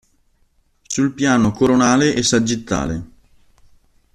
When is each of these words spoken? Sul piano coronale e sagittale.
Sul 0.81 1.11
piano 1.13 1.51
coronale 1.51 2.15
e 2.15 2.23
sagittale. 2.23 3.07